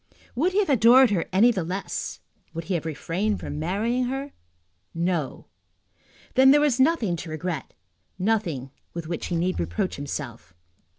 Would 0.33 0.53
he 0.53 0.57
have 0.57 0.69
adored 0.71 1.11
her 1.11 1.25
any 1.31 1.51
the 1.51 1.63
less? 1.63 2.21
Would 2.55 2.63
he 2.63 2.73
have 2.73 2.87
refrained 2.87 3.39
from 3.39 3.59
marrying 3.59 4.05
her? 4.05 4.33
No. 4.95 5.45
Then 6.33 6.49
there 6.49 6.59
was 6.59 6.79
nothing 6.79 7.15
to 7.17 7.29
regret, 7.29 7.75
nothing 8.17 8.71
with 8.95 9.05
which 9.07 9.27
he 9.27 9.35
need 9.35 9.59
reproach 9.59 9.97
himself. 9.97 10.55